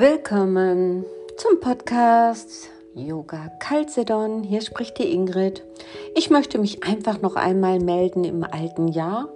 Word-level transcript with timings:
Willkommen 0.00 1.04
zum 1.36 1.60
Podcast 1.60 2.70
Yoga 2.94 3.50
Calcedon. 3.58 4.42
Hier 4.42 4.62
spricht 4.62 4.96
die 4.96 5.12
Ingrid. 5.12 5.62
Ich 6.14 6.30
möchte 6.30 6.56
mich 6.56 6.84
einfach 6.84 7.20
noch 7.20 7.36
einmal 7.36 7.80
melden 7.80 8.24
im 8.24 8.42
alten 8.42 8.88
Jahr 8.88 9.28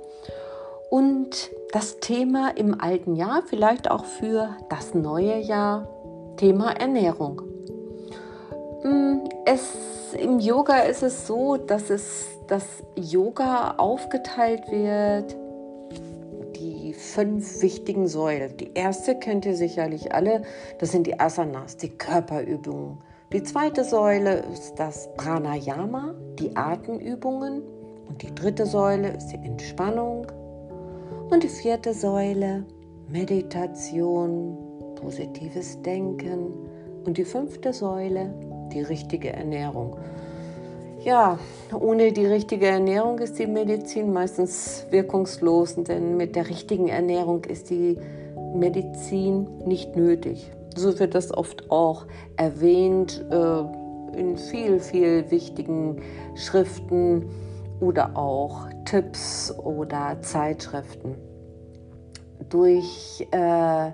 und 0.89 1.51
das 1.73 2.01
Thema 2.01 2.49
im 2.57 2.81
alten 2.81 3.15
Jahr, 3.15 3.43
vielleicht 3.45 3.91
auch 3.91 4.07
für 4.07 4.57
das 4.71 4.95
neue 4.95 5.37
Jahr, 5.37 5.87
Thema 6.39 6.71
Ernährung. 6.71 7.43
Hm, 8.81 9.29
es, 9.45 10.15
Im 10.15 10.39
Yoga 10.39 10.79
ist 10.79 11.03
es 11.03 11.27
so, 11.27 11.59
dass 11.59 11.91
es 11.91 12.25
das 12.47 12.65
Yoga 12.97 13.75
aufgeteilt 13.77 14.63
wird 14.71 15.37
fünf 17.15 17.63
wichtigen 17.63 18.09
Säulen. 18.09 18.57
Die 18.57 18.75
erste 18.75 19.15
kennt 19.15 19.47
ihr 19.47 19.55
sicherlich 19.55 20.13
alle, 20.13 20.43
das 20.81 20.91
sind 20.91 21.07
die 21.07 21.21
Asanas, 21.21 21.77
die 21.77 21.91
Körperübungen. 21.91 22.99
Die 23.33 23.43
zweite 23.45 23.85
Säule 23.85 24.45
ist 24.53 24.75
das 24.77 25.09
Pranayama, 25.17 26.15
die 26.41 26.57
Atemübungen. 26.57 27.63
Und 28.09 28.21
die 28.21 28.35
dritte 28.35 28.67
Säule 28.67 29.13
ist 29.17 29.29
die 29.29 29.47
Entspannung. 29.47 30.27
Und 31.31 31.45
die 31.45 31.49
vierte 31.49 31.95
Säule 31.95 32.65
Meditation, 33.09 34.59
positives 34.97 35.81
Denken. 35.83 36.53
Und 37.05 37.17
die 37.17 37.25
fünfte 37.25 37.73
Säule 37.73 38.35
die 38.73 38.83
richtige 38.83 39.33
Ernährung. 39.33 39.97
Ja, 41.05 41.39
ohne 41.79 42.13
die 42.13 42.25
richtige 42.25 42.67
Ernährung 42.67 43.19
ist 43.19 43.39
die 43.39 43.47
Medizin 43.47 44.11
meistens 44.15 44.87
wirkungslos, 44.89 45.75
denn 45.75 46.17
mit 46.17 46.35
der 46.35 46.49
richtigen 46.49 46.89
Ernährung 46.89 47.45
ist 47.45 47.69
die 47.69 47.99
Medizin 48.55 49.47
nicht 49.67 49.97
nötig. 49.97 50.51
So 50.75 50.99
wird 50.99 51.15
das 51.15 51.31
oft 51.31 51.71
auch 51.71 52.07
erwähnt 52.37 53.23
äh, 53.31 54.19
in 54.19 54.39
viel, 54.39 54.81
viel 54.81 55.31
wichtigen 55.31 56.01
Schriften 56.37 57.29
oder 57.81 58.17
auch 58.17 58.67
Tipps 58.87 59.53
oder 59.59 60.17
Zeitschriften. 60.23 61.17
Durch 62.49 63.27
äh, 63.31 63.91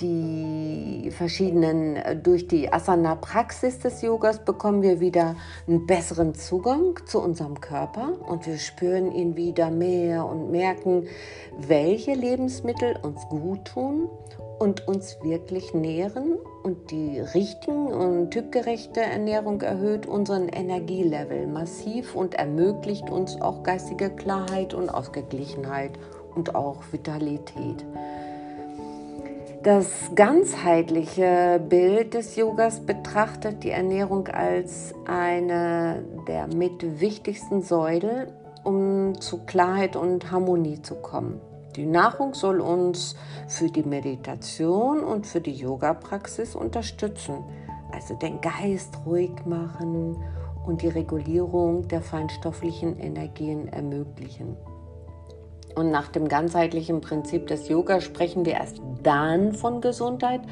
die 0.00 1.10
verschiedenen, 1.10 1.96
äh, 1.96 2.16
durch 2.16 2.46
die 2.48 2.72
Asana-Praxis 2.72 3.78
des 3.80 4.02
Yogas 4.02 4.44
bekommen 4.44 4.82
wir 4.82 5.00
wieder 5.00 5.36
einen 5.66 5.86
besseren 5.86 6.34
Zugang 6.34 7.00
zu 7.06 7.20
unserem 7.20 7.60
Körper 7.60 8.12
und 8.28 8.46
wir 8.46 8.58
spüren 8.58 9.12
ihn 9.12 9.36
wieder 9.36 9.70
mehr 9.70 10.26
und 10.26 10.50
merken, 10.50 11.06
welche 11.58 12.14
Lebensmittel 12.14 12.96
uns 13.02 13.20
gut 13.28 13.64
tun 13.66 14.08
und 14.58 14.86
uns 14.88 15.18
wirklich 15.22 15.74
nähren. 15.74 16.38
Und 16.62 16.90
die 16.90 17.20
richtigen 17.20 17.88
und 17.88 18.30
typgerechte 18.30 19.00
Ernährung 19.00 19.60
erhöht 19.60 20.06
unseren 20.06 20.48
Energielevel 20.48 21.46
massiv 21.46 22.14
und 22.14 22.34
ermöglicht 22.34 23.10
uns 23.10 23.40
auch 23.40 23.62
geistige 23.62 24.10
Klarheit 24.10 24.72
und 24.72 24.88
Ausgeglichenheit 24.88 25.98
und 26.34 26.54
auch 26.54 26.82
Vitalität. 26.90 27.84
Das 29.64 30.10
ganzheitliche 30.14 31.58
Bild 31.70 32.12
des 32.12 32.36
Yogas 32.36 32.80
betrachtet 32.80 33.64
die 33.64 33.70
Ernährung 33.70 34.28
als 34.28 34.94
eine 35.06 36.04
der 36.28 36.48
mit 36.48 37.00
wichtigsten 37.00 37.62
Säulen, 37.62 38.30
um 38.62 39.18
zu 39.22 39.46
Klarheit 39.46 39.96
und 39.96 40.30
Harmonie 40.30 40.82
zu 40.82 40.96
kommen. 40.96 41.40
Die 41.76 41.86
Nahrung 41.86 42.34
soll 42.34 42.60
uns 42.60 43.16
für 43.48 43.70
die 43.70 43.84
Meditation 43.84 45.02
und 45.02 45.26
für 45.26 45.40
die 45.40 45.54
Yoga-Praxis 45.54 46.54
unterstützen, 46.54 47.36
also 47.90 48.16
den 48.16 48.42
Geist 48.42 48.98
ruhig 49.06 49.46
machen 49.46 50.22
und 50.66 50.82
die 50.82 50.88
Regulierung 50.88 51.88
der 51.88 52.02
feinstofflichen 52.02 52.98
Energien 53.00 53.68
ermöglichen. 53.68 54.58
Und 55.74 55.90
nach 55.90 56.08
dem 56.08 56.28
ganzheitlichen 56.28 57.00
Prinzip 57.00 57.46
des 57.48 57.68
Yoga 57.68 58.00
sprechen 58.00 58.44
wir 58.44 58.54
erst 58.54 58.80
dann 59.02 59.52
von 59.52 59.80
Gesundheit, 59.80 60.42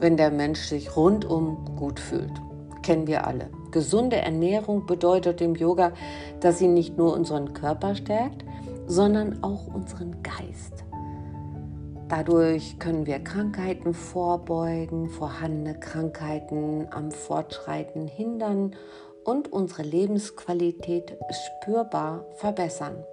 wenn 0.00 0.16
der 0.16 0.30
Mensch 0.30 0.60
sich 0.60 0.96
rundum 0.96 1.76
gut 1.76 2.00
fühlt. 2.00 2.32
Kennen 2.82 3.06
wir 3.06 3.26
alle. 3.26 3.48
Gesunde 3.70 4.16
Ernährung 4.16 4.86
bedeutet 4.86 5.40
im 5.40 5.54
Yoga, 5.54 5.92
dass 6.40 6.58
sie 6.58 6.68
nicht 6.68 6.98
nur 6.98 7.14
unseren 7.14 7.54
Körper 7.54 7.94
stärkt, 7.94 8.44
sondern 8.86 9.42
auch 9.42 9.66
unseren 9.66 10.22
Geist. 10.22 10.84
Dadurch 12.08 12.78
können 12.78 13.06
wir 13.06 13.18
Krankheiten 13.20 13.94
vorbeugen, 13.94 15.08
vorhandene 15.08 15.80
Krankheiten 15.80 16.86
am 16.90 17.10
Fortschreiten 17.10 18.06
hindern 18.06 18.76
und 19.24 19.50
unsere 19.50 19.82
Lebensqualität 19.82 21.16
spürbar 21.30 22.26
verbessern. 22.34 23.04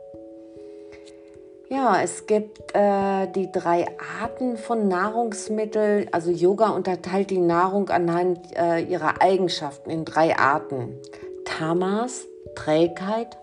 Ja, 1.71 2.01
es 2.01 2.25
gibt 2.25 2.75
äh, 2.75 3.27
die 3.27 3.49
drei 3.49 3.85
Arten 4.21 4.57
von 4.57 4.89
Nahrungsmitteln. 4.89 6.09
Also 6.11 6.29
Yoga 6.29 6.71
unterteilt 6.71 7.29
die 7.29 7.37
Nahrung 7.37 7.87
anhand 7.87 8.39
äh, 8.57 8.81
ihrer 8.81 9.21
Eigenschaften 9.21 9.89
in 9.89 10.03
drei 10.03 10.37
Arten. 10.37 10.97
Tamas, 11.45 12.27
Trägheit, 12.55 13.37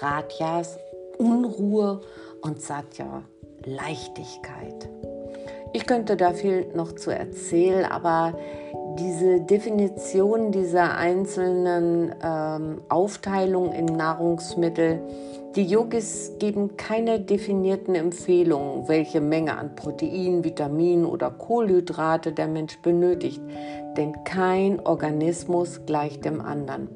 Rajas, 0.00 0.76
Unruhe 1.16 2.02
und 2.42 2.60
Satya, 2.60 3.22
Leichtigkeit. 3.64 4.90
Ich 5.72 5.86
könnte 5.86 6.18
da 6.18 6.34
viel 6.34 6.66
noch 6.74 6.92
zu 6.92 7.10
erzählen, 7.10 7.86
aber 7.86 8.38
diese 8.98 9.40
Definition 9.40 10.52
dieser 10.52 10.96
einzelnen 10.96 12.14
ähm, 12.22 12.80
Aufteilung 12.88 13.72
in 13.72 13.86
Nahrungsmittel, 13.86 15.00
die 15.56 15.64
Yogis 15.64 16.32
geben 16.38 16.76
keine 16.76 17.20
definierten 17.20 17.94
Empfehlungen, 17.94 18.88
welche 18.88 19.20
Menge 19.20 19.58
an 19.58 19.74
Protein, 19.74 20.44
Vitamin 20.44 21.04
oder 21.04 21.30
Kohlenhydrate 21.30 22.32
der 22.32 22.48
Mensch 22.48 22.78
benötigt, 22.80 23.42
denn 23.96 24.24
kein 24.24 24.80
Organismus 24.80 25.84
gleicht 25.84 26.24
dem 26.24 26.40
anderen. 26.40 26.88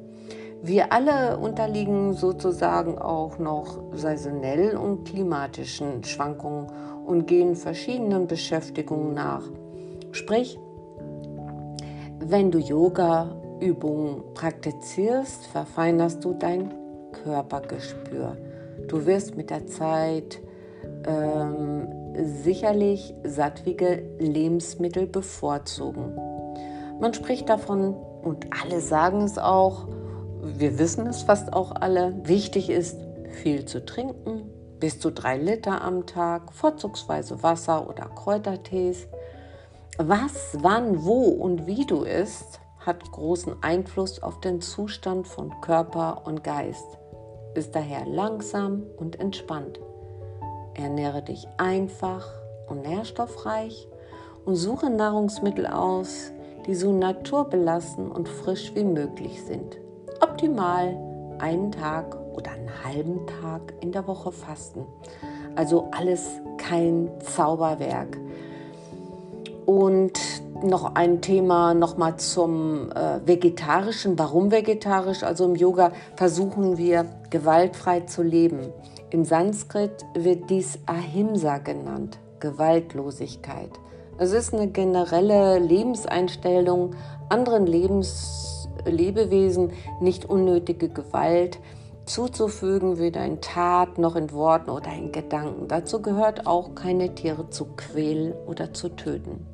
Wir 0.63 0.91
alle 0.91 1.37
unterliegen 1.37 2.13
sozusagen 2.13 2.97
auch 2.97 3.37
noch 3.37 3.79
saisonell 3.93 4.75
und 4.75 5.05
klimatischen 5.05 6.03
Schwankungen 6.03 6.67
und 7.05 7.27
gehen 7.27 7.55
verschiedenen 7.55 8.25
Beschäftigungen 8.25 9.13
nach. 9.13 9.43
Sprich, 10.11 10.57
wenn 12.19 12.51
du 12.51 12.59
Yoga-Übungen 12.59 14.33
praktizierst, 14.33 15.47
verfeinerst 15.47 16.23
du 16.23 16.33
dein 16.33 16.73
Körpergespür. 17.23 18.37
Du 18.87 19.05
wirst 19.05 19.35
mit 19.35 19.49
der 19.49 19.67
Zeit 19.67 20.39
ähm, 21.05 21.87
sicherlich 22.43 23.13
sattwige 23.23 24.03
Lebensmittel 24.19 25.07
bevorzugen. 25.07 26.15
Man 26.99 27.13
spricht 27.13 27.49
davon 27.49 27.93
und 28.23 28.47
alle 28.63 28.81
sagen 28.81 29.21
es 29.21 29.37
auch, 29.37 29.87
wir 30.41 30.79
wissen 30.79 31.07
es 31.07 31.23
fast 31.23 31.53
auch 31.53 31.71
alle, 31.71 32.15
wichtig 32.23 32.69
ist, 32.69 32.99
viel 33.43 33.65
zu 33.65 33.85
trinken, 33.85 34.49
bis 34.79 34.99
zu 34.99 35.11
drei 35.11 35.37
Liter 35.37 35.81
am 35.81 36.05
Tag, 36.05 36.53
vorzugsweise 36.53 37.43
Wasser 37.43 37.89
oder 37.89 38.05
Kräutertees. 38.05 39.07
Was, 39.99 40.55
wann, 40.61 41.03
wo 41.05 41.23
und 41.23 41.65
wie 41.65 41.83
du 41.83 42.03
isst, 42.03 42.59
hat 42.85 43.11
großen 43.11 43.55
Einfluss 43.63 44.21
auf 44.21 44.39
den 44.41 44.61
Zustand 44.61 45.27
von 45.27 45.59
Körper 45.61 46.21
und 46.25 46.43
Geist. 46.43 46.99
Bist 47.55 47.73
daher 47.73 48.05
langsam 48.05 48.83
und 48.97 49.19
entspannt. 49.19 49.79
Ernähre 50.75 51.23
dich 51.23 51.47
einfach 51.57 52.29
und 52.67 52.83
nährstoffreich 52.83 53.87
und 54.45 54.55
suche 54.55 54.91
Nahrungsmittel 54.91 55.65
aus, 55.65 56.31
die 56.67 56.75
so 56.75 56.91
naturbelassen 56.91 58.11
und 58.11 58.29
frisch 58.29 58.75
wie 58.75 58.83
möglich 58.83 59.43
sind. 59.43 59.79
Optimal 60.21 60.95
einen 61.39 61.71
Tag 61.71 62.15
oder 62.35 62.51
einen 62.51 62.69
halben 62.85 63.25
Tag 63.41 63.73
in 63.81 63.91
der 63.91 64.05
Woche 64.05 64.31
fasten. 64.31 64.85
Also 65.55 65.89
alles 65.91 66.39
kein 66.57 67.09
Zauberwerk. 67.19 68.15
Und 69.67 70.13
noch 70.63 70.95
ein 70.95 71.21
Thema 71.21 71.73
nochmal 71.73 72.15
zum 72.15 72.89
äh, 72.91 73.19
Vegetarischen. 73.27 74.17
Warum 74.17 74.49
vegetarisch? 74.49 75.23
Also 75.23 75.43
im 75.43 75.55
Yoga 75.55 75.91
versuchen 76.15 76.77
wir 76.77 77.05
gewaltfrei 77.31 77.99
zu 77.99 78.23
leben. 78.23 78.71
Im 79.09 79.25
Sanskrit 79.25 80.05
wird 80.15 80.49
dies 80.49 80.79
Ahimsa 80.85 81.57
genannt, 81.57 82.17
Gewaltlosigkeit. 82.39 83.71
Es 84.17 84.31
ist 84.31 84.53
eine 84.53 84.67
generelle 84.67 85.59
Lebenseinstellung, 85.59 86.95
anderen 87.27 87.67
Lebens 87.67 88.69
Lebewesen 88.85 89.73
nicht 89.99 90.29
unnötige 90.29 90.87
Gewalt 90.87 91.59
zuzufügen, 92.05 92.99
weder 92.99 93.25
in 93.25 93.41
Tat 93.41 93.97
noch 93.97 94.15
in 94.15 94.31
Worten 94.31 94.69
oder 94.69 94.93
in 94.93 95.11
Gedanken. 95.11 95.67
Dazu 95.67 96.01
gehört 96.01 96.47
auch 96.47 96.73
keine 96.73 97.13
Tiere 97.15 97.49
zu 97.49 97.65
quälen 97.75 98.33
oder 98.45 98.73
zu 98.73 98.89
töten. 98.89 99.45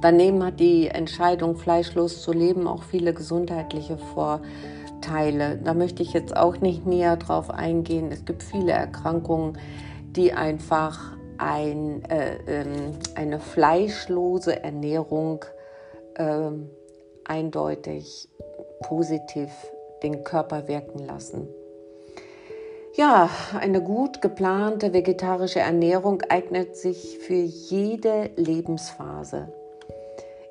Daneben 0.00 0.42
hat 0.44 0.60
die 0.60 0.88
Entscheidung, 0.88 1.56
fleischlos 1.56 2.22
zu 2.22 2.32
leben, 2.32 2.66
auch 2.66 2.82
viele 2.82 3.12
gesundheitliche 3.12 3.98
Vorteile. 3.98 5.58
Da 5.62 5.74
möchte 5.74 6.02
ich 6.02 6.12
jetzt 6.12 6.36
auch 6.36 6.56
nicht 6.58 6.86
näher 6.86 7.16
drauf 7.16 7.50
eingehen. 7.50 8.10
Es 8.10 8.24
gibt 8.24 8.42
viele 8.42 8.72
Erkrankungen, 8.72 9.58
die 10.16 10.32
einfach 10.32 11.16
ein, 11.38 12.02
äh, 12.10 12.36
ähm, 12.46 12.92
eine 13.14 13.40
fleischlose 13.40 14.62
Ernährung 14.62 15.44
äh, 16.14 16.50
eindeutig 17.24 18.28
positiv 18.80 19.50
den 20.02 20.24
Körper 20.24 20.68
wirken 20.68 21.00
lassen. 21.00 21.48
Ja, 22.94 23.30
eine 23.58 23.82
gut 23.82 24.20
geplante 24.20 24.92
vegetarische 24.92 25.60
Ernährung 25.60 26.22
eignet 26.28 26.76
sich 26.76 27.18
für 27.18 27.34
jede 27.34 28.30
Lebensphase, 28.36 29.52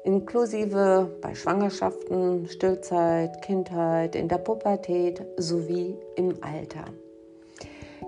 inklusive 0.04 1.10
bei 1.22 1.36
Schwangerschaften, 1.36 2.48
Stillzeit, 2.48 3.42
Kindheit, 3.42 4.16
in 4.16 4.28
der 4.28 4.38
Pubertät 4.38 5.26
sowie 5.38 5.96
im 6.16 6.36
Alter. 6.42 6.86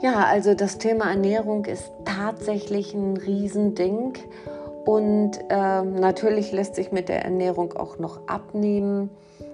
Ja, 0.02 0.26
also 0.26 0.56
das 0.56 0.78
Thema 0.78 1.12
Ernährung 1.12 1.66
ist 1.66 1.92
tatsächlich 2.06 2.94
ein 2.94 3.18
Riesending 3.18 4.14
und 4.86 5.34
äh, 5.50 5.82
natürlich 5.84 6.52
lässt 6.52 6.76
sich 6.76 6.92
mit 6.92 7.08
der 7.08 7.24
Ernährung 7.24 7.74
auch 7.74 8.00
noch 8.00 8.28
abnehmen, 8.28 9.12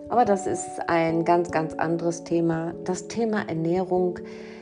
aber 0.09 0.23
das 0.23 0.47
ist 0.47 0.79
ein 0.87 1.25
ganz, 1.25 1.51
ganz 1.51 1.73
anderes 1.73 2.23
Thema. 2.23 2.73
Das 2.85 3.07
Thema 3.09 3.47
Ernährung 3.47 4.19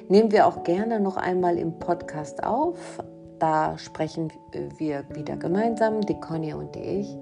nehmen 0.09 0.31
wir 0.31 0.47
auch 0.47 0.63
gerne 0.63 0.99
noch 0.99 1.17
einmal 1.17 1.59
im 1.59 1.77
Podcast 1.77 2.43
auf. 2.43 3.03
Da 3.37 3.77
sprechen 3.77 4.31
wir 4.77 5.03
wieder 5.13 5.35
gemeinsam, 5.35 6.01
die 6.01 6.19
Conny 6.19 6.53
und 6.53 6.75
ich. 6.75 7.15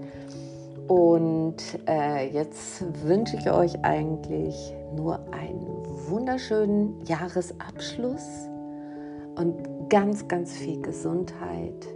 Und 0.88 1.56
äh, 1.88 2.30
jetzt 2.30 2.83
wünsche 3.06 3.38
ich 3.38 3.50
euch 3.50 3.83
eigentlich 3.83 4.74
nur 4.95 5.19
einen 5.31 5.83
wunderschönen 6.09 7.01
Jahresabschluss 7.06 8.50
und 9.35 9.89
ganz, 9.89 10.27
ganz 10.27 10.53
viel 10.53 10.81
Gesundheit 10.81 11.88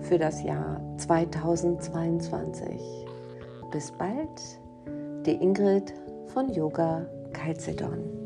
für 0.00 0.18
das 0.18 0.42
Jahr 0.42 0.80
2022. 0.96 2.80
Bis 3.70 3.92
bald, 3.92 4.60
die 5.26 5.34
Ingrid 5.34 5.92
von 6.32 6.50
Yoga 6.52 7.06
Calcedon. 7.32 8.17